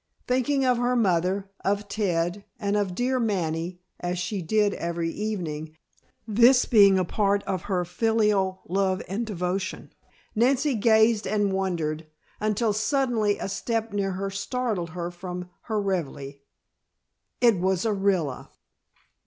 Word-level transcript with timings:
Thinking 0.27 0.65
of 0.65 0.79
her 0.79 0.95
mother, 0.95 1.51
of 1.63 1.87
Ted 1.87 2.43
and 2.59 2.75
of 2.75 2.95
dear 2.95 3.19
Manny, 3.19 3.81
as 3.99 4.17
she 4.17 4.41
did 4.41 4.73
every 4.73 5.11
evening, 5.11 5.77
this 6.27 6.65
being 6.65 6.97
a 6.97 7.05
part 7.05 7.43
of 7.43 7.61
her 7.65 7.85
filial 7.85 8.63
love 8.67 9.03
and 9.07 9.27
devotion, 9.27 9.93
Nancy 10.33 10.73
gazed 10.73 11.27
and 11.27 11.53
wondered, 11.53 12.07
until 12.39 12.73
suddenly 12.73 13.37
a 13.37 13.47
step 13.47 13.93
near 13.93 14.13
her 14.13 14.31
startled 14.31 14.89
her 14.97 15.11
from 15.11 15.51
her 15.65 15.79
reverie. 15.79 16.41
It 17.39 17.59
was 17.59 17.85
Orilla! 17.85 18.49